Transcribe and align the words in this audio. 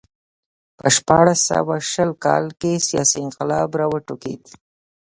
په 0.77 0.87
شپاړس 0.95 1.39
سوه 1.49 1.75
شل 1.91 2.11
کال 2.23 2.45
کې 2.59 2.73
سیاسي 2.87 3.17
انقلاب 3.25 3.69
راوټوکېد 3.79 4.41